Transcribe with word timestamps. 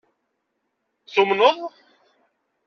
Tumneḍ? 1.13 1.59